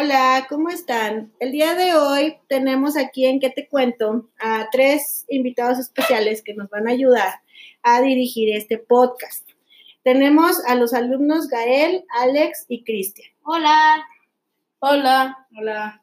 [0.00, 1.32] Hola, ¿cómo están?
[1.40, 4.30] El día de hoy tenemos aquí en ¿Qué te cuento?
[4.38, 7.40] a tres invitados especiales que nos van a ayudar
[7.82, 9.44] a dirigir este podcast.
[10.04, 13.28] Tenemos a los alumnos Gael, Alex y Cristian.
[13.42, 14.06] Hola.
[14.78, 15.48] Hola.
[15.58, 16.00] Hola.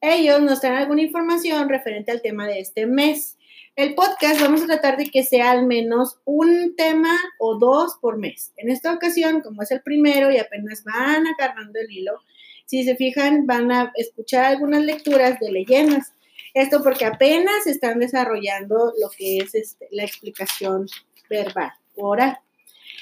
[0.00, 3.36] Ellos nos traen alguna información referente al tema de este mes.
[3.74, 8.16] El podcast vamos a tratar de que sea al menos un tema o dos por
[8.16, 8.52] mes.
[8.56, 12.20] En esta ocasión, como es el primero y apenas van agarrando el hilo,
[12.66, 16.12] si se fijan, van a escuchar algunas lecturas de leyendas.
[16.54, 20.86] Esto porque apenas están desarrollando lo que es este, la explicación
[21.28, 22.38] verbal, oral.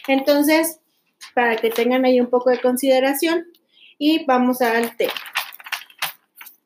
[0.06, 0.78] Entonces,
[1.34, 3.46] para que tengan ahí un poco de consideración
[3.98, 5.12] y vamos al tema.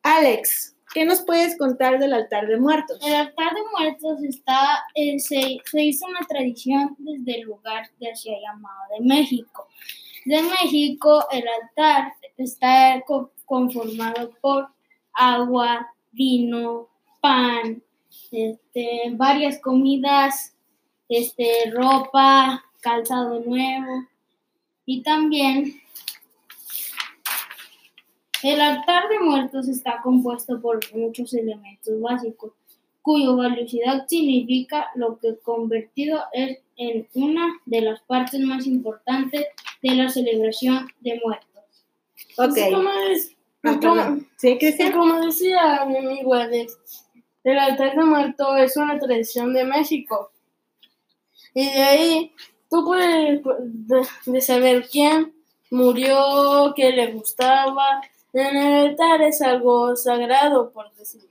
[0.03, 2.97] Alex, ¿Qué nos puedes contar del altar de muertos?
[3.05, 8.31] El altar de muertos está, eh, se, hizo una tradición desde el lugar de hacia
[8.39, 9.67] llamado de México.
[10.25, 13.03] De México, el altar está
[13.45, 14.67] conformado por
[15.13, 16.89] agua, vino,
[17.21, 17.83] pan,
[18.31, 20.55] este, varias comidas,
[21.07, 24.05] este, ropa, calzado nuevo
[24.85, 25.81] y también
[28.43, 32.53] el altar de muertos está compuesto por muchos elementos básicos,
[33.01, 39.45] cuyo valiosidad significa lo que convertido es en una de las partes más importantes
[39.81, 41.63] de la celebración de muertos.
[42.37, 42.57] Ok.
[42.71, 44.59] Como es, ah, ¿Sí,
[44.93, 46.77] Como decía mi amigo Alex,
[47.43, 50.31] el altar de muertos es una tradición de México.
[51.53, 52.33] Y de ahí
[52.69, 53.41] tú puedes
[54.25, 55.33] de saber quién
[55.69, 58.01] murió, qué le gustaba,
[58.33, 61.29] en el altar es algo sagrado, por decirlo.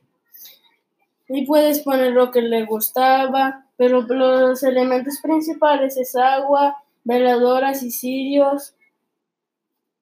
[1.29, 7.91] Y puedes poner lo que le gustaba, pero los elementos principales es agua, veladoras y
[7.91, 8.75] cirios,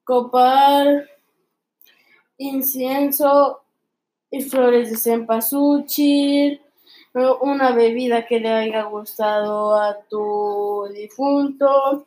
[0.05, 1.09] copal,
[2.39, 3.63] incienso
[4.31, 6.63] y flores de cempasúchil,
[7.41, 12.07] una bebida que le haya gustado a tu difunto,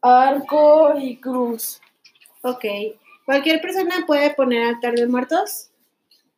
[0.00, 1.80] arco y cruz.
[2.42, 2.64] Ok.
[3.24, 5.70] ¿Cualquier persona puede poner altar de muertos?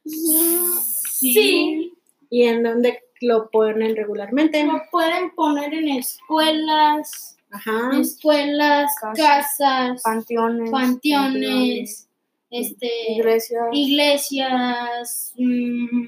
[0.04, 1.92] Sí.
[2.30, 4.64] ¿Y en dónde lo ponen regularmente?
[4.64, 7.90] Lo pueden poner en escuelas, Ajá.
[8.00, 12.08] escuelas, casas, panteones, panteones,
[12.50, 16.06] este, iglesias, iglesias mm,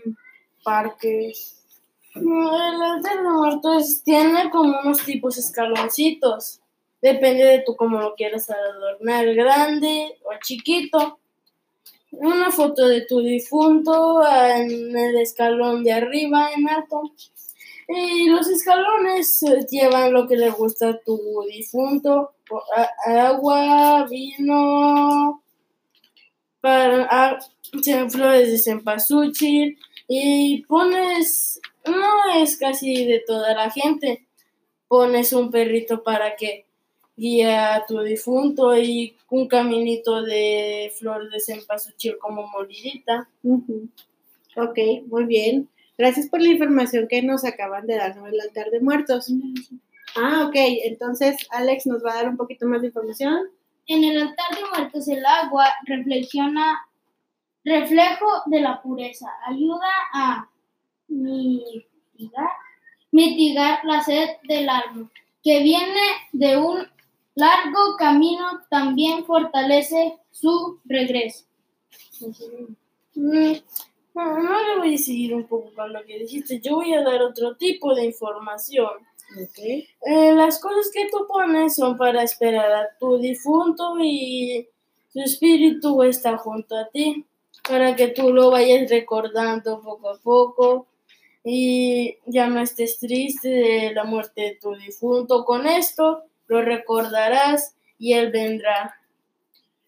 [0.64, 1.58] parques.
[2.14, 6.60] El altar de muertos tiene como unos tipos escaloncitos.
[7.00, 11.18] Depende de tú cómo lo quieras adornar, grande o chiquito.
[12.12, 17.02] Una foto de tu difunto en el escalón de arriba, en alto.
[17.88, 19.40] Y los escalones
[19.70, 21.18] llevan lo que le gusta a tu
[21.50, 22.34] difunto.
[23.06, 25.42] Agua, vino,
[26.60, 27.40] para,
[28.10, 29.78] flores de cempasúchil.
[30.06, 34.26] Y pones, no es casi de toda la gente,
[34.86, 36.66] pones un perrito para que
[37.16, 43.28] guía a tu difunto y un caminito de flor de cempasúchil como molidita.
[44.56, 45.68] Ok, muy bien.
[45.96, 49.30] Gracias por la información que nos acaban de dar sobre el altar de muertos.
[50.16, 50.54] Ah, ok.
[50.54, 53.48] Entonces, Alex nos va a dar un poquito más de información.
[53.86, 56.78] En el altar de muertos, el agua reflexiona,
[57.64, 60.48] reflejo de la pureza, ayuda a
[61.08, 62.50] mitigar,
[63.10, 65.10] mitigar la sed del alma,
[65.42, 66.00] que viene
[66.32, 66.86] de un
[67.34, 71.44] largo camino también fortalece su regreso.
[73.14, 73.52] Mm,
[74.14, 76.60] no, le voy a seguir un poco con lo que dijiste.
[76.60, 78.90] Yo voy a dar otro tipo de información.
[79.48, 79.88] Okay.
[80.04, 84.68] Eh, las cosas que tú pones son para esperar a tu difunto y
[85.10, 87.24] su espíritu está junto a ti
[87.66, 90.86] para que tú lo vayas recordando poco a poco
[91.44, 95.44] y ya no estés triste de la muerte de tu difunto.
[95.44, 98.96] Con esto lo recordarás y él vendrá.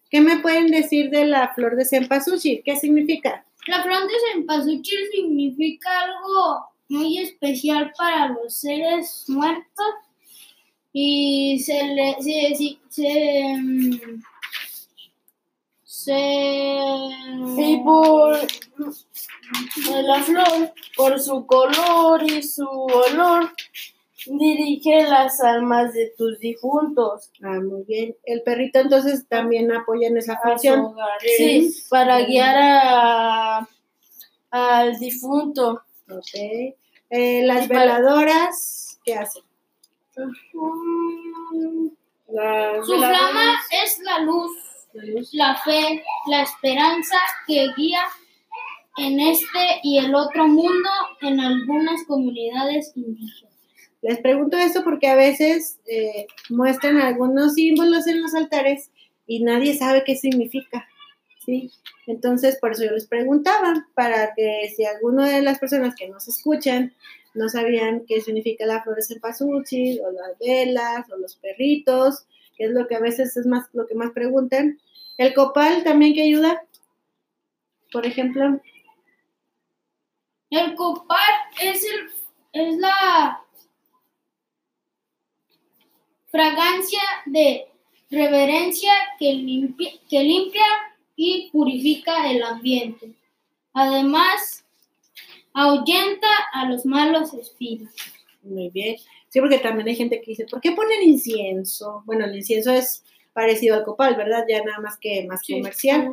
[0.09, 2.61] ¿Qué me pueden decir de la flor de cempasúchil?
[2.63, 3.45] ¿Qué significa?
[3.67, 9.85] La flor de cempasúchil significa algo muy especial para los seres muertos
[10.93, 12.77] y se le se,
[15.83, 16.13] se,
[17.57, 18.37] y por
[20.05, 23.51] la flor por su color y su olor
[24.25, 27.31] dirige las almas de tus difuntos.
[27.43, 28.15] Ah, muy bien.
[28.23, 30.95] El perrito entonces también apoya en esa función.
[31.37, 33.69] Sí, para guiar a,
[34.51, 35.81] al difunto.
[36.09, 36.75] Ok.
[37.09, 39.43] Eh, las veladoras, ¿qué hacen?
[42.27, 44.51] La, Su flama es la luz,
[45.33, 48.01] la fe, la esperanza que guía
[48.97, 50.89] en este y el otro mundo
[51.21, 53.54] en algunas comunidades indígenas.
[54.05, 58.91] Les pregunto esto porque a veces eh, muestran algunos símbolos en los altares
[59.25, 60.87] y nadie sabe qué significa.
[61.43, 61.71] ¿sí?
[62.05, 66.27] Entonces, por eso yo les preguntaba, para que si alguna de las personas que nos
[66.27, 66.93] escuchan
[67.33, 72.65] no sabían qué significa la flor de cempasúchil, o las velas, o los perritos, que
[72.65, 74.79] es lo que a veces es más lo que más preguntan.
[75.17, 76.61] El copal también que ayuda,
[77.91, 78.61] por ejemplo.
[80.51, 82.09] El copal es, el,
[82.53, 83.41] es la
[86.35, 87.65] fragancia de
[88.11, 90.65] reverencia que limpia, que limpia
[91.15, 93.13] y purifica el ambiente.
[93.73, 94.65] Además,
[95.53, 97.95] ahuyenta a los malos espíritus.
[98.43, 98.97] Muy bien.
[99.29, 102.03] Sí, porque también hay gente que dice, ¿por qué ponen incienso?
[102.05, 104.43] Bueno, el incienso es parecido al copal, ¿verdad?
[104.49, 105.53] Ya nada más que más Sí.
[105.53, 106.11] comercial.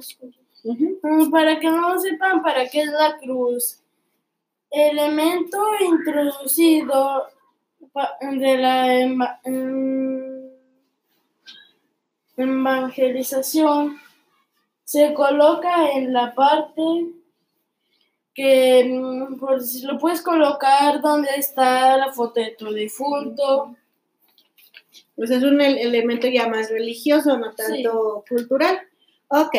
[1.32, 3.80] Para que no sepan para qué es la cruz.
[4.70, 7.24] Elemento introducido
[8.22, 9.18] de la em-
[12.36, 13.98] evangelización
[14.84, 16.82] se coloca en la parte
[18.34, 23.76] que mm, por si lo puedes colocar donde está la foto de tu difunto.
[25.14, 28.80] Pues es un el- elemento ya más religioso, no tanto cultural.
[29.28, 29.54] Ok,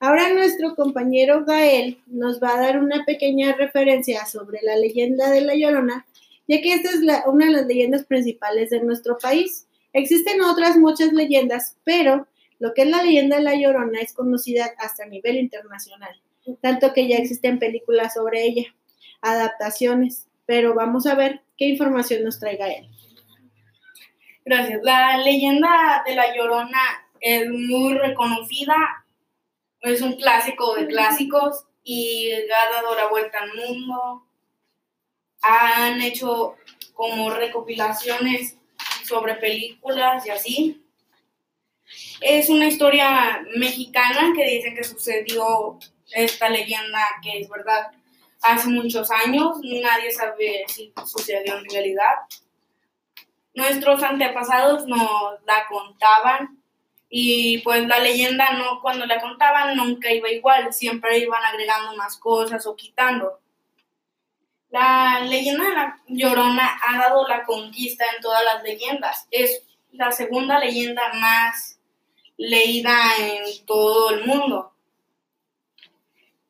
[0.00, 5.40] ahora nuestro compañero Gael nos va a dar una pequeña referencia sobre la leyenda de
[5.42, 6.06] La Llorona,
[6.46, 9.66] ya que esta es la- una de las leyendas principales de nuestro país.
[9.92, 12.26] Existen otras muchas leyendas, pero
[12.58, 16.20] lo que es la leyenda de La Llorona es conocida hasta a nivel internacional,
[16.60, 18.74] tanto que ya existen películas sobre ella,
[19.20, 22.88] adaptaciones, pero vamos a ver qué información nos trae Gael.
[24.44, 24.80] Gracias.
[24.82, 26.80] La leyenda de La Llorona
[27.20, 28.74] es muy reconocida,
[29.80, 34.26] es un clásico de clásicos y ha dado la vuelta al mundo.
[35.42, 36.56] Han hecho
[36.94, 38.56] como recopilaciones
[39.12, 40.84] sobre películas y así.
[42.22, 45.78] Es una historia mexicana que dicen que sucedió
[46.12, 47.90] esta leyenda que es verdad
[48.40, 49.58] hace muchos años.
[49.62, 52.14] Nadie sabe si sucedió en realidad
[53.54, 56.58] nuestros antepasados nos la contaban
[57.10, 62.16] y pues la leyenda no cuando la contaban nunca iba igual, siempre iban agregando más
[62.16, 63.41] cosas o quitando.
[64.72, 69.28] La leyenda de la Llorona ha dado la conquista en todas las leyendas.
[69.30, 71.78] Es la segunda leyenda más
[72.38, 74.72] leída en todo el mundo.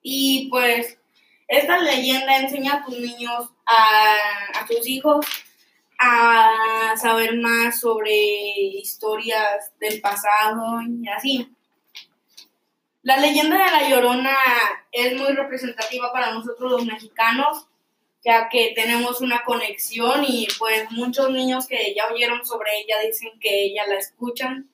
[0.03, 0.99] Y pues
[1.49, 5.27] esta leyenda enseña a tus niños, a, tus hijos,
[5.99, 11.53] a saber más sobre historias del pasado y así.
[13.03, 14.37] La leyenda de la Llorona
[14.93, 17.67] es muy representativa para nosotros los mexicanos,
[18.25, 23.31] ya que tenemos una conexión y pues muchos niños que ya oyeron sobre ella dicen
[23.41, 24.69] que ella la escuchan.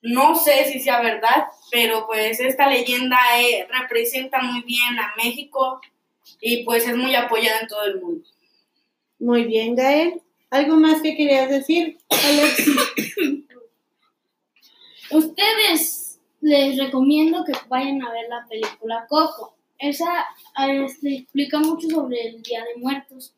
[0.00, 5.80] No sé si sea verdad, pero pues esta leyenda eh, representa muy bien a México
[6.40, 8.28] y pues es muy apoyada en todo el mundo.
[9.18, 10.22] Muy bien, Gael.
[10.50, 12.66] ¿Algo más que querías decir, Alex?
[15.10, 19.57] Ustedes les recomiendo que vayan a ver la película Coco.
[19.78, 20.26] Esa
[20.58, 23.34] este, explica mucho sobre el Día de Muertos.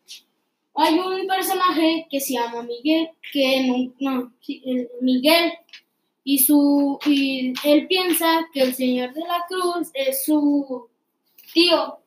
[0.74, 4.32] Hay un personaje que se llama Miguel, que no, no,
[5.00, 5.52] Miguel,
[6.24, 10.88] y su y él piensa que el Señor de la Cruz es su
[11.52, 11.98] tío,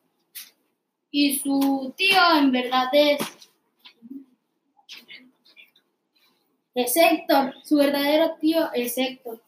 [1.10, 3.20] y su tío en verdad es
[6.74, 9.40] es Héctor, su verdadero tío es Héctor.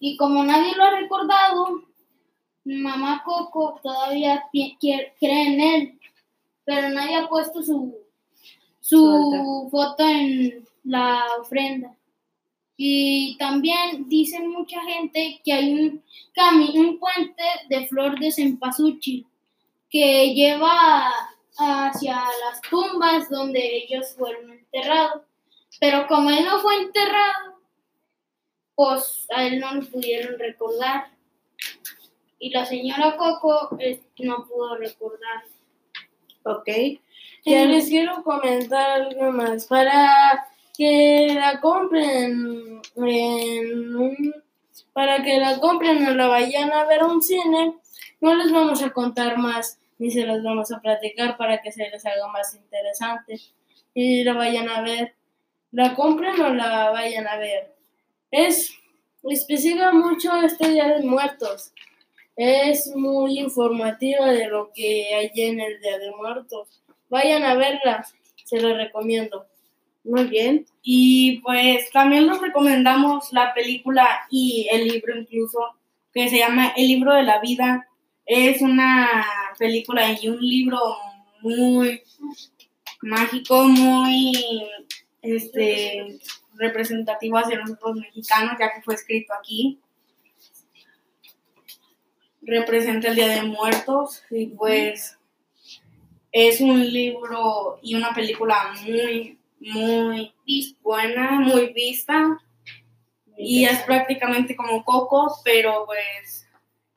[0.00, 1.82] Y como nadie lo ha recordado,
[2.64, 6.00] mamá Coco todavía cree en él,
[6.64, 7.94] pero nadie ha puesto su,
[8.80, 11.94] su foto en la ofrenda.
[12.76, 16.02] Y también dicen mucha gente que hay un
[16.34, 19.26] camino, un puente de flor de cempasúchil
[19.88, 21.08] que lleva
[21.56, 25.22] hacia las tumbas donde ellos fueron enterrados.
[25.78, 27.60] Pero como él no fue enterrado,
[28.74, 31.13] pues a él no lo pudieron recordar.
[32.44, 35.44] Y la señora Coco eh, no pudo recordar.
[36.42, 36.68] Ok.
[37.46, 39.64] Ya les quiero comentar algo más.
[39.64, 40.46] Para
[40.76, 44.34] que la compren en un,
[44.92, 47.76] para que la compren o la vayan a ver a un cine,
[48.20, 51.88] no les vamos a contar más ni se las vamos a platicar para que se
[51.88, 53.40] les haga más interesante
[53.94, 55.14] y la vayan a ver.
[55.72, 57.74] La compren o la vayan a ver.
[58.30, 58.70] Es
[59.22, 61.72] especifica mucho este Día de Muertos.
[62.36, 66.82] Es muy informativa de lo que hay en el Día de Muertos.
[67.08, 68.04] Vayan a verla,
[68.44, 69.46] se lo recomiendo.
[70.02, 70.66] Muy bien.
[70.82, 75.60] Y pues también nos recomendamos la película y el libro incluso,
[76.12, 77.88] que se llama El libro de la vida.
[78.26, 79.24] Es una
[79.58, 80.78] película y un libro
[81.40, 82.02] muy
[83.00, 84.32] mágico, muy
[85.22, 86.18] este
[86.56, 89.78] representativo hacia nosotros mexicanos, ya que fue escrito aquí.
[92.46, 95.18] Representa el Día de Muertos y pues
[96.30, 100.34] es un libro y una película muy, muy
[100.82, 102.38] buena, muy vista.
[103.36, 106.48] Y es prácticamente como Coco, pero pues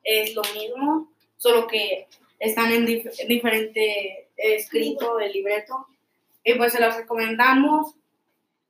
[0.02, 5.86] es lo mismo, solo que están en, diferente escrito del libreto.
[6.44, 7.94] Y pues se los recomendamos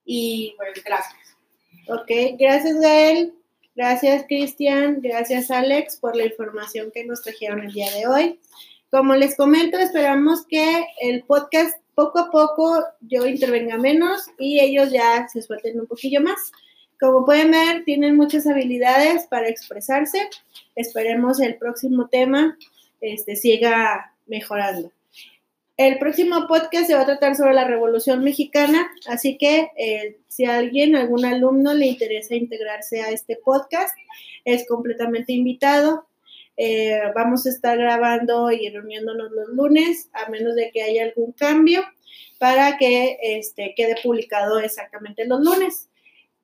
[0.04, 1.37] y pues gracias.
[1.88, 3.35] Ok, gracias Gael,
[3.78, 8.40] gracias Cristian, gracias Alex por la información que nos trajeron el día de hoy.
[8.90, 14.90] Como les comento, esperamos que el podcast poco a poco yo intervenga menos y ellos
[14.90, 16.50] ya se suelten un poquillo más.
[16.99, 20.28] Como pueden ver, tienen muchas habilidades para expresarse.
[20.75, 22.58] Esperemos el próximo tema
[23.00, 24.90] este, siga mejorando.
[25.78, 30.44] El próximo podcast se va a tratar sobre la Revolución Mexicana, así que eh, si
[30.44, 33.97] a alguien, algún alumno le interesa integrarse a este podcast,
[34.44, 36.08] es completamente invitado.
[36.56, 41.30] Eh, vamos a estar grabando y reuniéndonos los lunes, a menos de que haya algún
[41.30, 41.85] cambio,
[42.40, 45.90] para que este, quede publicado exactamente los lunes.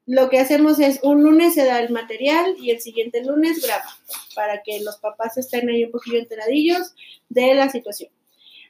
[0.06, 3.98] Lo que hacemos es un lunes se da el material y el siguiente lunes graba,
[4.36, 6.94] para que los papás estén ahí un poquillo enteradillos
[7.28, 8.12] de la situación.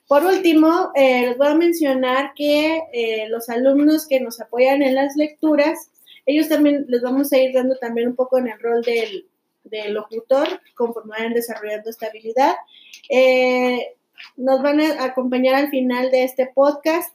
[0.07, 4.95] Por último, eh, les voy a mencionar que eh, los alumnos que nos apoyan en
[4.95, 5.91] las lecturas,
[6.27, 9.27] ellos también les vamos a ir dando también un poco en el rol del,
[9.93, 12.55] locutor conforme vayan desarrollando esta habilidad.
[13.09, 13.95] Eh,
[14.37, 17.13] nos van a acompañar al final de este podcast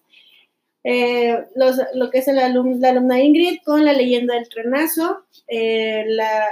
[0.84, 5.26] lo que es la alumna Ingrid con la leyenda del trenazo,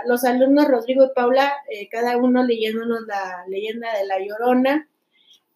[0.06, 1.54] los alumnos Rodrigo y Paula,
[1.90, 4.88] cada uno leyéndonos la leyenda de la llorona,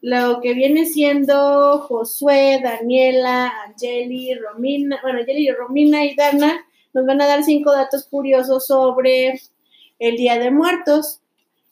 [0.01, 7.21] lo que viene siendo Josué, Daniela, Angeli, Romina, bueno, Angeli, Romina y Dana nos van
[7.21, 9.39] a dar cinco datos curiosos sobre
[9.99, 11.19] el Día de Muertos.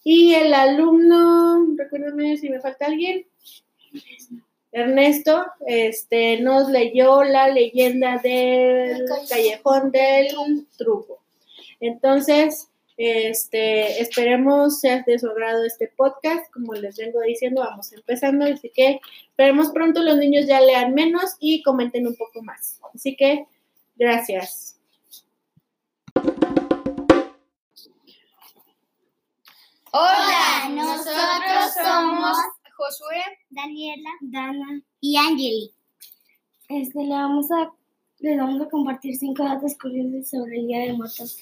[0.03, 3.25] Y el alumno, recuérdame si me falta alguien,
[4.71, 11.19] Ernesto, este, nos leyó la leyenda del callejón del truco.
[11.79, 12.69] Entonces,
[13.01, 16.51] este, esperemos sea de su agrado este podcast.
[16.51, 18.43] Como les vengo diciendo, vamos empezando.
[18.43, 22.81] Así que esperemos pronto los niños ya lean menos y comenten un poco más.
[22.93, 23.47] Así que,
[23.95, 24.77] gracias.
[29.91, 32.37] Hola, nosotros somos
[32.75, 35.73] Josué, Daniela, Dana y Angeli.
[36.67, 37.71] Este, le vamos a,
[38.17, 41.37] les vamos a compartir cinco datos curiosos sobre el Día de Muertos.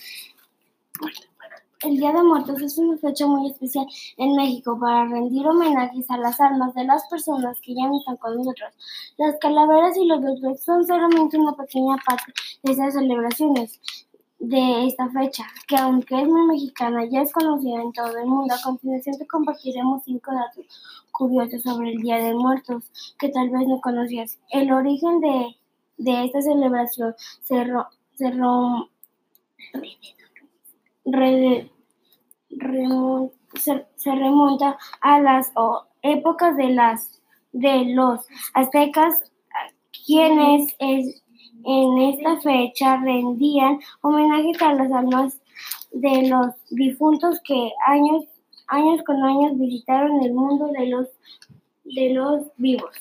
[1.82, 3.86] El Día de Muertos es una fecha muy especial
[4.18, 8.18] en México para rendir homenajes a las almas de las personas que ya no están
[8.18, 8.74] con nosotros.
[9.18, 13.80] Las calaveras y los dulces son solamente una pequeña parte de esas celebraciones
[14.40, 18.56] de esta fecha, que aunque es muy mexicana, ya es conocida en todo el mundo.
[18.56, 20.66] A continuación te compartiremos cinco datos
[21.12, 22.86] curiosos sobre el Día de Muertos
[23.20, 24.40] que tal vez no conocías.
[24.50, 28.32] El origen de, esta celebración se, ro, se,
[33.56, 35.52] se, remonta a las
[36.02, 37.22] épocas de, las,
[37.52, 39.32] de los aztecas,
[40.06, 45.40] quienes en esta fecha rendían homenaje a las almas
[45.92, 48.26] de los difuntos que años,
[48.68, 51.08] años con años visitaron el mundo de los,
[51.84, 52.92] de los vivos.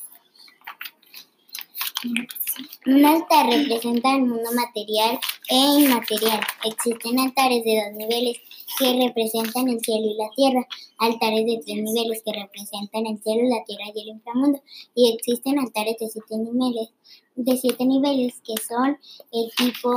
[2.87, 6.41] Un altar representa el mundo material e inmaterial.
[6.65, 8.39] Existen altares de dos niveles
[8.79, 10.67] que representan el cielo y la tierra,
[10.99, 14.63] altares de tres niveles que representan el cielo, la tierra y el inframundo,
[14.95, 16.89] y existen altares de siete niveles,
[17.35, 18.99] de siete niveles que son
[19.33, 19.95] el tipo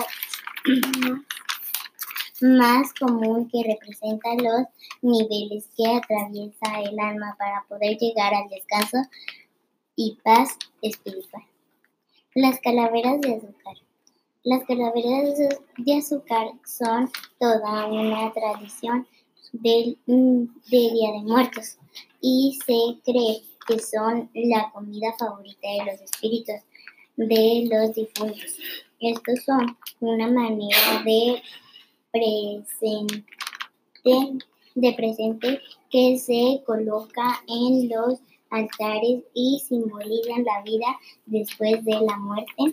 [2.41, 4.67] más común que representa los
[5.01, 8.97] niveles que atraviesa el alma para poder llegar al descanso
[9.95, 11.48] y paz espiritual.
[12.35, 13.75] Las calaveras de azúcar.
[14.43, 15.35] Las calaveras
[15.77, 17.09] de azúcar son
[17.39, 19.07] toda una tradición
[19.51, 21.79] del, Día de Muertos
[22.21, 26.55] y se cree que son la comida favorita de los espíritus
[27.17, 28.57] de los difuntos.
[28.99, 31.41] Estos son una manera de
[32.11, 33.25] presente,
[34.75, 38.19] de presente que se coloca en los
[38.49, 40.87] altares y simbolizan la vida
[41.25, 42.63] después de la muerte.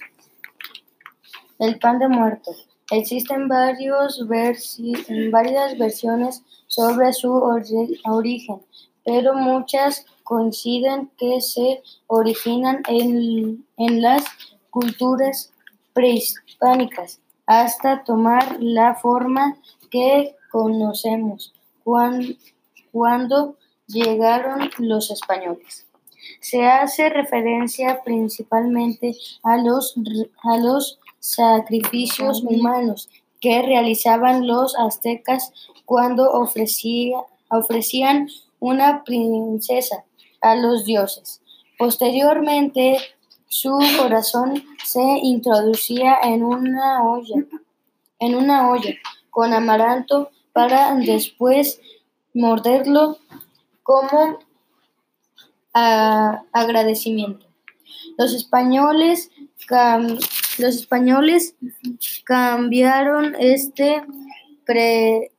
[1.59, 2.53] El pan de muerto.
[2.91, 8.61] Existen varios versi- varias versiones sobre su ori- origen,
[9.05, 14.25] pero muchas coinciden que se originan en, en las
[14.71, 15.53] culturas
[15.95, 19.57] prehispánicas hasta tomar la forma
[19.91, 21.55] que conocemos
[21.85, 22.37] cuan-
[22.93, 23.57] cuando
[23.87, 25.87] llegaron los españoles.
[26.41, 29.95] Se hace referencia principalmente a los,
[30.43, 33.09] a los sacrificios humanos
[33.41, 35.53] que realizaban los aztecas
[35.85, 38.29] cuando ofrecía- ofrecían
[38.59, 40.05] una princesa
[40.41, 41.41] a los dioses.
[41.79, 42.99] Posteriormente,
[43.49, 47.45] su corazón se introducía en una olla,
[48.19, 48.95] en una olla
[49.31, 51.81] con amaranto para después
[52.35, 53.19] morderlo
[53.87, 54.39] como
[55.73, 57.47] a- agradecimiento.
[58.19, 59.31] Los españoles,
[60.59, 61.55] los españoles
[62.25, 64.03] cambiaron este
[64.65, 65.31] pre-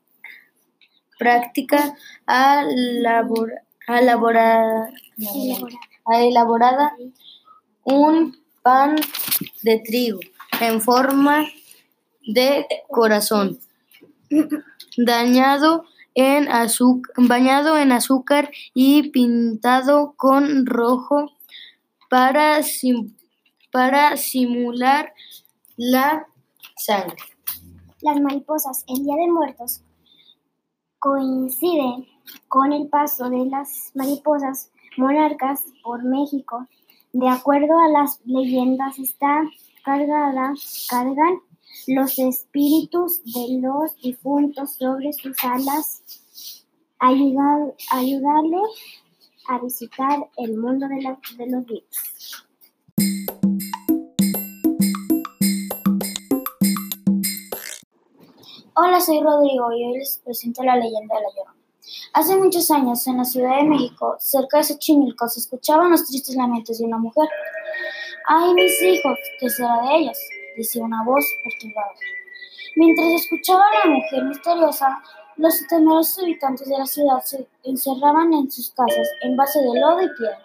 [1.20, 3.51] práctica a, labor,
[3.88, 4.89] a, labora-
[6.06, 6.94] a elaborada
[7.84, 8.96] un pan
[9.63, 10.20] de trigo
[10.62, 11.46] en forma
[12.25, 13.60] de corazón
[14.98, 15.86] dañado
[16.17, 16.47] en
[17.15, 21.31] bañado en azúcar y pintado con rojo
[22.09, 22.59] para,
[23.71, 25.13] para simular
[25.75, 26.25] la
[26.75, 27.17] sangre.
[28.01, 29.83] Las mariposas en Día de Muertos
[30.97, 32.07] coinciden
[32.47, 36.65] con el paso de las mariposas monarcas por México.
[37.13, 39.43] De acuerdo a las leyendas, está
[39.84, 40.53] cargada,
[40.89, 41.41] cargan
[41.88, 46.04] los espíritus de los difuntos sobre sus alas,
[47.00, 48.69] ayudar, ayudarlos
[49.47, 52.45] a visitar el mundo de, la- de los vivos.
[58.76, 61.58] Hola, soy Rodrigo y hoy les presento la leyenda de la Llorona.
[62.13, 66.36] Hace muchos años, en la Ciudad de México, cerca de Xochimilco, se escuchaban los tristes
[66.36, 67.28] lamentos de una mujer.
[68.28, 69.17] ¡Ay, mis hijos!
[69.39, 70.17] ¿Qué será de ellos?
[70.58, 71.93] Decía una voz perturbada.
[72.76, 75.02] Mientras escuchaba a la mujer misteriosa,
[75.38, 80.02] los temerosos habitantes de la ciudad se encerraban en sus casas en base de lodo
[80.02, 80.41] y piedra.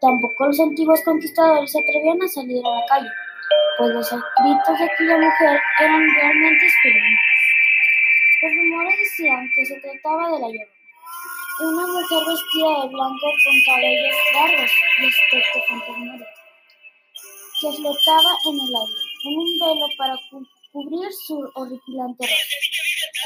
[0.00, 3.10] Tampoco los antiguos conquistadores se atrevían a salir a la calle,
[3.76, 7.30] pues los gritos de aquella mujer eran realmente espeluznantes.
[8.42, 10.80] Los rumores decían que se trataba de la Llorona,
[11.60, 16.24] una mujer vestida de blanco con cabellos largos y aspecto fantasmórico,
[17.60, 22.56] que flotaba en el aire, un velo para cu- cubrir su horripilante rostro.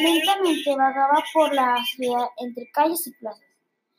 [0.00, 3.44] Lentamente vagaba por la ciudad entre calles y plazas,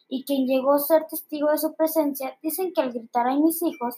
[0.09, 3.61] y quien llegó a ser testigo de su presencia dicen que al gritar a mis
[3.63, 3.95] hijos,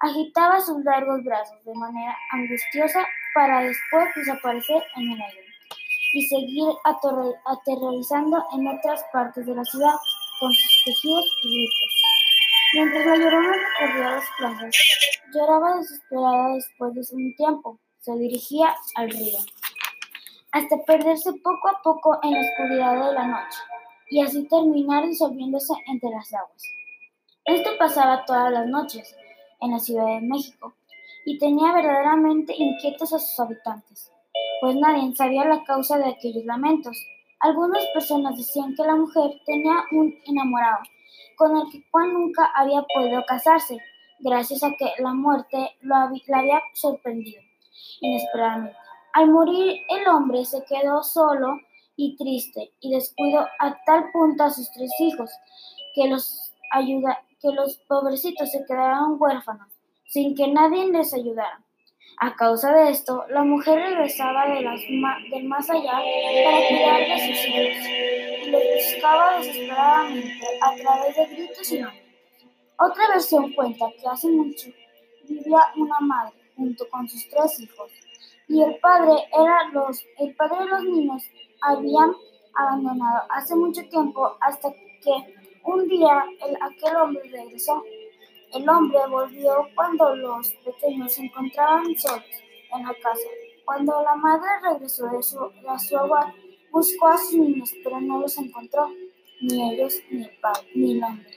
[0.00, 5.44] agitaba sus largos brazos de manera angustiosa para después desaparecer en el aire
[6.14, 9.94] y seguir aterro- aterrorizando en otras partes de la ciudad
[10.40, 12.02] con sus quejidos y gritos.
[12.74, 14.76] Mientras la llorona recorría las plazas,
[15.32, 19.38] lloraba desesperada después de un tiempo, se dirigía al río,
[20.50, 23.58] hasta perderse poco a poco en la oscuridad de la noche
[24.10, 26.64] y así terminar disolviéndose entre las aguas.
[27.44, 29.14] Esto pasaba todas las noches
[29.60, 30.74] en la Ciudad de México
[31.26, 34.10] y tenía verdaderamente inquietos a sus habitantes,
[34.60, 36.98] pues nadie sabía la causa de aquellos lamentos.
[37.38, 40.80] Algunas personas decían que la mujer tenía un enamorado
[41.36, 43.78] con el que Juan nunca había podido casarse,
[44.20, 47.42] gracias a que la muerte lo habi- la había sorprendido
[48.00, 48.76] inesperadamente.
[49.12, 51.58] Al morir el hombre se quedó solo
[51.96, 55.30] y triste y descuidó a tal punto a sus tres hijos
[55.94, 56.52] que los,
[57.86, 59.68] pobrecitos se quedaron huérfanos
[60.08, 61.60] sin que nadie les ayudara.
[62.18, 64.80] A causa de esto, la mujer regresaba de las
[65.30, 65.92] del más allá
[66.44, 72.04] para cuidar de sus hijos y los buscaba desesperadamente a través de gritos y lamentos.
[72.78, 74.68] Otra versión cuenta que hace mucho
[75.28, 77.90] vivía una madre junto con sus tres hijos
[78.48, 81.22] y el padre era los el padre de los niños
[81.62, 82.12] habían
[82.54, 87.82] abandonado hace mucho tiempo hasta que un día el- aquel hombre regresó.
[88.52, 92.22] El hombre volvió cuando los pequeños se encontraban solos
[92.74, 93.28] en la casa.
[93.64, 95.96] Cuando la madre regresó de su, de su
[96.74, 98.88] buscó a sus niños, pero no los encontró,
[99.40, 101.30] ni ellos, ni el padre, ni el hombre.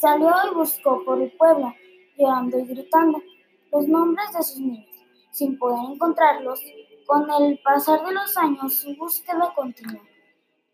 [0.00, 1.74] Salió y buscó por el pueblo,
[2.16, 3.22] llorando y gritando
[3.70, 4.86] los nombres de sus niños.
[5.30, 6.60] Sin poder encontrarlos,
[7.06, 10.00] Con el pasar de los años, su búsqueda continuó,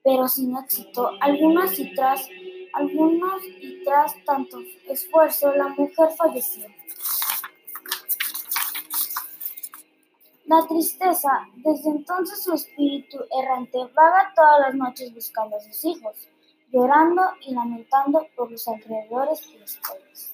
[0.04, 1.10] pero sin éxito.
[1.20, 2.28] Algunas y tras,
[2.74, 6.66] algunos y tras tanto esfuerzo, la mujer falleció.
[10.46, 16.28] La tristeza, desde entonces su espíritu errante vaga todas las noches buscando a sus hijos,
[16.72, 20.32] llorando y lamentando por los alrededores y los pueblos.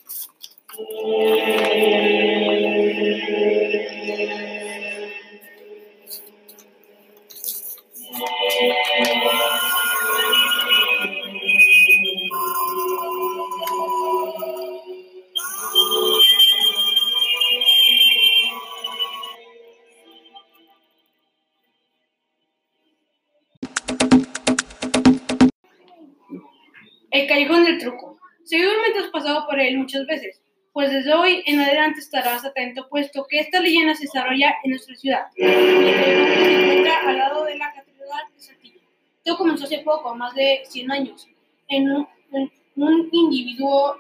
[27.12, 28.18] El callejón del truco.
[28.44, 30.40] Seguramente has pasado por él muchas veces,
[30.72, 34.96] pues desde hoy en adelante estarás atento, puesto que esta leyenda se desarrolla en nuestra
[34.96, 35.26] ciudad.
[35.36, 38.80] El se encuentra al lado de la Catedral de Saltillo.
[39.24, 41.28] Todo comenzó hace poco, más de 100 años,
[41.68, 43.96] en un, en un individuo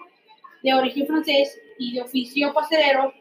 [0.62, 3.12] de origen francés y de oficio pastelero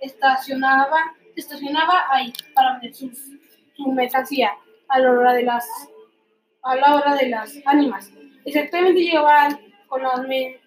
[0.00, 3.32] estacionaba, estacionaba ahí para vender sus-
[3.76, 4.52] su mercancía
[4.88, 5.66] a la hora de las
[6.62, 8.10] a la hora de las ánimas.
[8.44, 10.60] Exactamente llegaban con los me-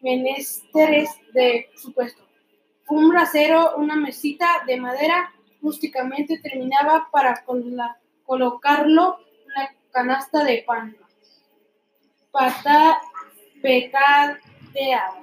[0.00, 2.22] menesteres de su puesto.
[2.88, 10.96] Un brasero, una mesita de madera rústicamente terminaba para cola- colocarlo una canasta de pan.
[12.30, 13.00] Pata
[13.60, 15.22] petateada.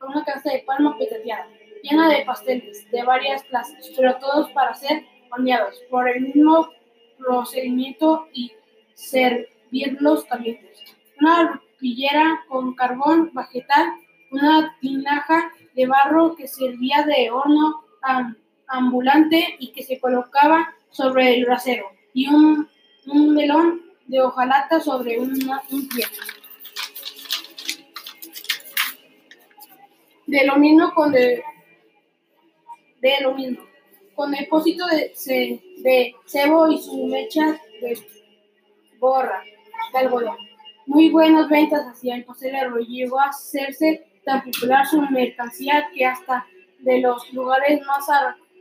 [0.00, 1.48] Una canasta de palma petateada,
[1.82, 6.68] llena de pasteles de varias clases, pero todos para ser horneados por el mismo
[7.18, 8.52] procedimiento y
[9.80, 10.78] servirlos calientes.
[11.20, 13.88] Una arpillera con carbón vegetal,
[14.30, 18.36] una tinaja de barro que servía de horno am-
[18.68, 22.68] ambulante y que se colocaba sobre el brasero, y un,
[23.06, 26.04] un melón de hojalata sobre una- un pie.
[30.26, 31.42] De lo mismo con de,
[33.00, 33.62] de lo mismo,
[34.14, 37.98] con depósito de, ce- de cebo y su mecha de
[38.98, 39.44] borra
[39.98, 40.36] algodón.
[40.86, 42.76] Muy buenas ventas hacía el pastelero.
[42.78, 46.46] Llegó a hacerse tan popular su mercancía que hasta
[46.80, 48.06] de los lugares más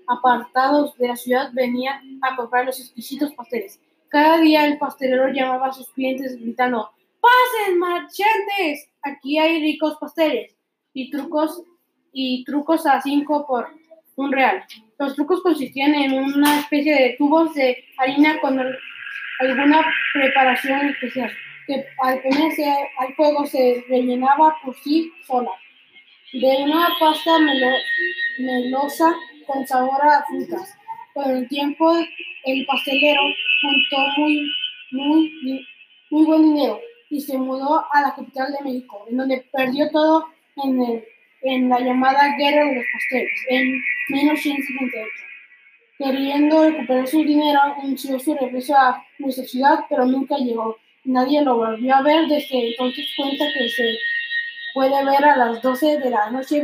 [0.08, 3.80] apartados de la ciudad venían a comprar los exquisitos pasteles.
[4.10, 8.90] Cada día el pastelero llamaba a sus clientes gritando, ¡Pasen, marchantes!
[9.02, 10.56] Aquí hay ricos pasteles
[10.94, 11.64] y trucos
[12.12, 13.68] y trucos a cinco por
[14.16, 14.64] un real.
[15.00, 18.60] Los trucos consistían en una especie de tubos de harina con
[19.44, 19.82] alguna
[20.14, 21.32] preparación especial,
[21.68, 22.66] que al ponerse
[23.00, 25.52] al fuego se rellenaba por sí sola,
[26.34, 27.78] de una pasta melo-
[28.40, 29.14] melosa
[29.46, 30.78] con sabor a frutas.
[31.14, 31.94] Con el tiempo,
[32.46, 33.22] el pastelero
[33.62, 34.52] juntó muy,
[34.92, 35.68] muy,
[36.10, 36.80] muy buen dinero
[37.10, 40.28] y se mudó a la capital de México, en donde perdió todo
[40.64, 41.04] en, el-
[41.44, 45.08] en la llamada Guerra de los Pasteles en 1958
[45.98, 50.78] queriendo recuperar su dinero, anunció su regreso a nuestra ciudad, pero nunca llegó.
[51.06, 52.28] Nadie lo volvió a ver.
[52.28, 53.98] Desde entonces cuenta que se
[54.74, 56.64] puede ver a las 12 de la noche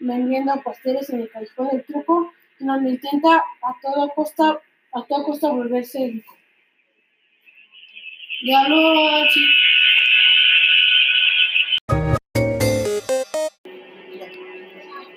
[0.00, 4.60] vendiendo pasteles en el callejón del truco, en donde intenta a toda costa,
[4.92, 6.34] a toda costa volverse rico.
[8.44, 8.94] Ya lo.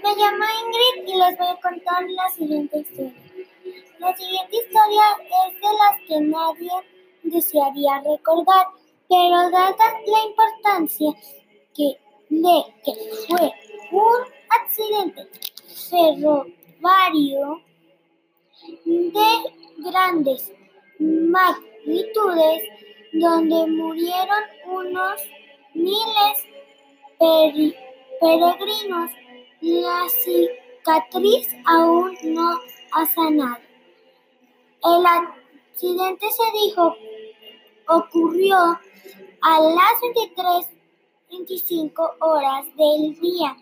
[0.04, 3.31] Me llamo Ingrid y les voy a contar la siguiente historia.
[4.02, 5.04] La siguiente historia
[5.46, 6.72] es de las que nadie
[7.22, 8.66] desearía recordar,
[9.08, 9.76] pero dada
[10.08, 11.12] la importancia
[11.76, 12.94] que, de que
[13.28, 13.52] fue
[13.92, 15.28] un accidente
[15.90, 17.62] ferroviario
[18.86, 19.30] de
[19.78, 20.52] grandes
[21.00, 22.64] magnitudes
[23.14, 25.22] donde murieron unos
[25.76, 26.48] miles
[27.20, 27.76] peri-
[28.20, 29.12] peregrinos,
[29.62, 32.60] la cicatriz aún no
[32.94, 33.71] ha sanado.
[34.84, 36.96] El accidente se dijo
[37.88, 43.56] ocurrió a las 23:25 horas del día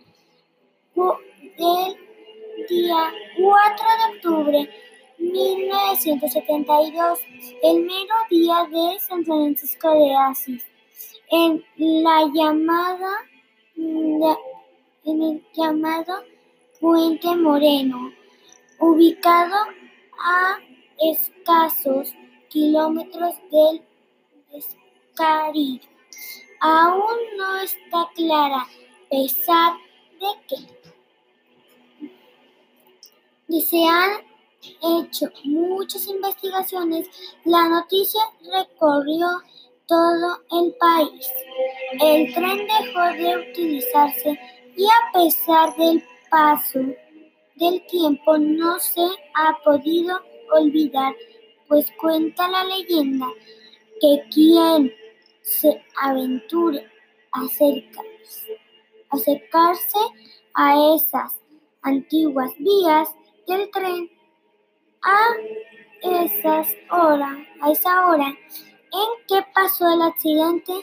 [1.58, 1.98] del
[2.68, 4.70] día 4 de octubre
[5.18, 7.20] 1972,
[7.64, 10.66] el mero día de San Francisco de Asís,
[11.32, 13.12] en la llamada
[13.76, 14.38] la-
[15.06, 16.24] en el llamado
[16.80, 18.12] Puente Moreno,
[18.80, 19.56] ubicado
[20.18, 20.58] a
[21.00, 22.14] escasos
[22.50, 23.82] kilómetros del
[24.52, 25.88] Escarillo.
[26.62, 28.68] Aún no está clara,
[29.10, 29.74] pesar
[30.20, 30.80] de que
[33.48, 34.30] desean
[34.62, 37.08] hecho muchas investigaciones,
[37.46, 39.28] la noticia recorrió
[39.88, 41.32] todo el país.
[42.00, 44.40] El tren dejó de utilizarse
[44.76, 46.80] y a pesar del paso
[47.56, 50.20] del tiempo no se ha podido
[50.52, 51.16] olvidar,
[51.68, 53.28] pues cuenta la leyenda
[54.02, 54.94] que quien
[55.42, 56.90] se aventure
[57.32, 58.60] acercarse,
[59.10, 60.00] acercarse
[60.54, 61.42] a esas
[61.82, 63.10] antiguas vías
[63.48, 64.10] del tren
[65.02, 65.20] a
[66.02, 70.74] esas horas, a esa hora en que pasó el accidente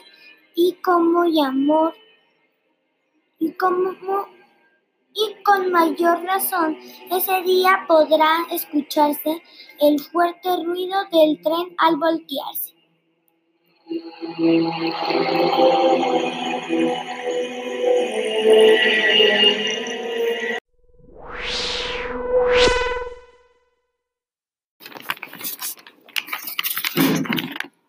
[0.55, 1.93] y cómo llamó
[3.39, 3.93] y cómo
[5.17, 6.77] y con mayor razón
[7.11, 9.41] ese día podrá escucharse
[9.79, 12.75] el fuerte ruido del tren al voltearse.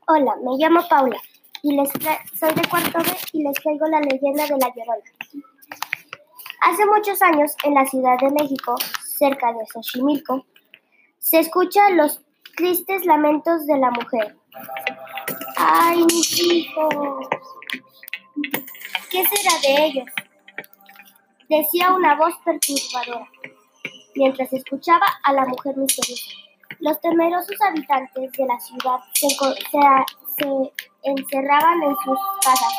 [0.07, 1.19] Hola, me llamo Paula
[1.63, 5.18] y les soy de cuarto B y les traigo la leyenda de la Llorona.
[6.61, 8.75] Hace muchos años, en la Ciudad de México,
[9.19, 10.45] cerca de Xochimilco,
[11.19, 12.21] se escuchan los
[12.57, 14.37] tristes lamentos de la mujer.
[15.57, 17.29] ¡Ay, mis hijos!
[19.11, 20.07] ¿Qué será de ellos?
[21.49, 23.29] Decía una voz perturbadora,
[24.17, 26.31] mientras escuchaba a la mujer misteriosa.
[26.81, 32.75] Los temerosos habitantes de la ciudad se, encerraban en sus casas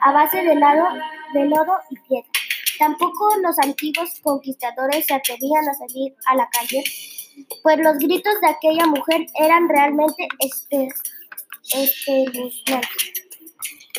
[0.00, 0.86] a base de, lado,
[1.34, 2.30] de lodo y piedra.
[2.78, 6.84] Tampoco los antiguos conquistadores se atrevían a salir a la calle,
[7.62, 10.92] pues los gritos de aquella mujer eran realmente espe-
[11.72, 13.12] espeluznantes.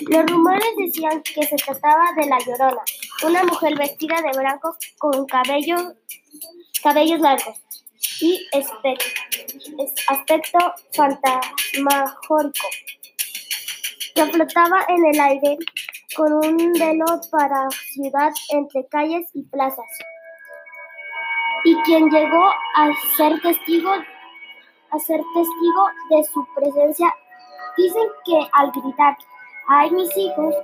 [0.09, 2.81] Los rumores decían que se trataba de la Llorona,
[3.23, 5.75] una mujer vestida de blanco con cabello,
[6.83, 7.57] cabellos largos
[8.21, 8.39] y
[10.07, 10.59] aspecto
[10.93, 12.67] fantasmagórico,
[14.13, 15.57] que flotaba en el aire
[16.15, 19.85] con un velo para ciudad entre calles y plazas,
[21.65, 27.13] y quien llegó a ser testigo, a ser testigo de su presencia,
[27.75, 29.17] dicen que al gritar,
[29.67, 30.55] ¡ay mis hijos!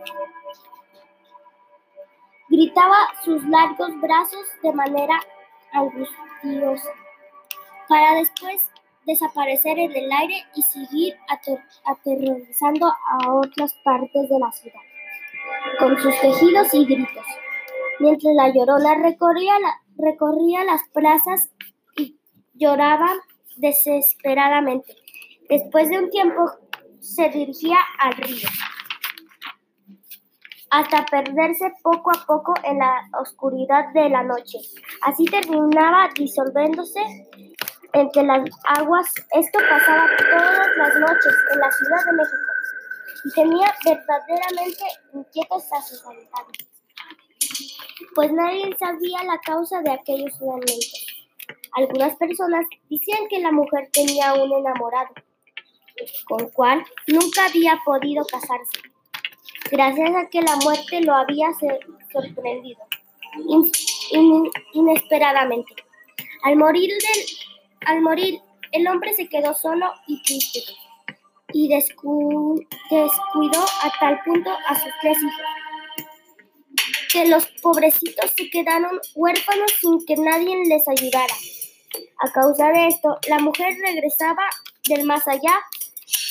[2.49, 5.19] gritaba sus largos brazos de manera
[5.71, 6.89] angustiosa,
[7.89, 8.69] para después
[9.05, 14.79] desaparecer en el aire y seguir ater- aterrorizando a otras partes de la ciudad,
[15.79, 17.25] con sus quejidos y gritos.
[17.99, 19.53] Mientras la llorona recorría,
[19.97, 21.49] recorría las plazas
[21.95, 22.17] y
[22.53, 23.09] lloraba
[23.57, 24.95] desesperadamente.
[25.49, 26.51] Después de un tiempo
[26.99, 28.47] se dirigía al río
[30.73, 34.57] hasta perderse poco a poco en la oscuridad de la noche.
[35.03, 36.99] Así terminaba disolviéndose
[37.93, 39.13] entre las aguas.
[39.31, 42.52] Esto pasaba todas las noches en la Ciudad de México
[43.35, 44.83] tenía verdaderamente
[45.13, 46.67] inquietos a sus habitantes,
[48.15, 51.07] pues nadie sabía la causa de aquellos lamentos.
[51.75, 55.13] Algunas personas decían que la mujer tenía un enamorado,
[56.25, 58.79] con cual nunca había podido casarse
[59.71, 61.47] gracias a que la muerte lo había
[62.11, 62.81] sorprendido
[63.47, 63.71] in-
[64.11, 65.73] in- inesperadamente.
[66.43, 67.25] Al morir, del,
[67.87, 68.39] al morir,
[68.71, 70.59] el hombre se quedó solo y triste
[71.53, 75.33] y descu- descuidó a tal punto a sus tres hijos
[77.11, 81.33] que los pobrecitos se quedaron huérfanos sin que nadie les ayudara.
[82.19, 84.43] A causa de esto, la mujer regresaba
[84.89, 85.53] del más allá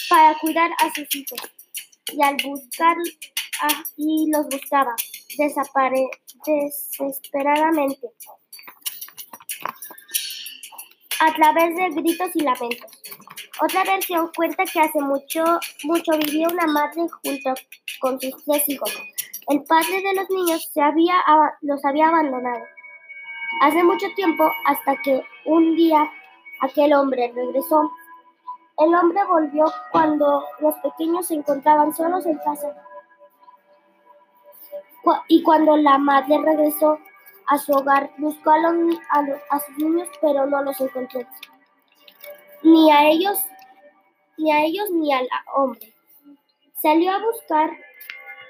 [0.08, 1.38] para cuidar a sus hijos
[2.12, 2.96] y al buscar
[3.62, 4.94] ah, y los buscaba
[5.38, 8.08] desesperadamente
[11.20, 12.90] a través de gritos y lamentos.
[13.60, 15.44] Otra versión cuenta que hace mucho,
[15.84, 17.54] mucho vivía una madre junto
[18.00, 18.90] con sus tres hijos.
[19.48, 21.16] El padre de los niños se había,
[21.60, 22.64] los había abandonado.
[23.60, 26.10] Hace mucho tiempo, hasta que un día
[26.62, 27.90] aquel hombre regresó.
[28.78, 32.74] El hombre volvió cuando los pequeños se encontraban solos en casa.
[35.28, 36.98] Y cuando la madre regresó
[37.48, 41.20] a su hogar, buscó a, los a, a sus niños, pero no los encontró.
[42.62, 43.38] Ni a ellos,
[44.38, 45.94] ni a ellos ni al hombre.
[46.80, 47.70] Salió a buscar,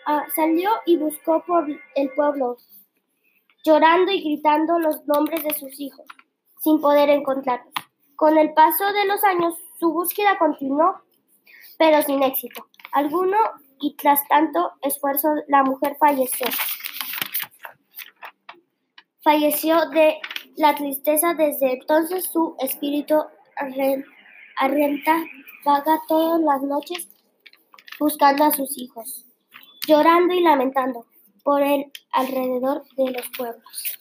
[0.07, 2.57] ah, salió y buscó por el pueblo,
[3.65, 6.07] llorando y gritando los nombres de sus hijos,
[6.61, 7.73] sin poder encontrarlos.
[8.17, 11.01] Con el paso de los años, su búsqueda continuó,
[11.79, 13.37] pero sin éxito alguno,
[13.81, 16.47] y tras tanto esfuerzo, la mujer falleció.
[19.23, 20.19] Falleció de
[20.57, 21.35] la tristeza.
[21.35, 23.21] Desde entonces su espíritu
[23.57, 24.05] arren-
[24.57, 25.25] arrenta,
[25.65, 27.09] vaga todas las noches
[27.99, 29.27] buscando a sus hijos,
[29.87, 31.07] llorando y lamentando
[31.45, 33.99] por el alrededor de los pueblos.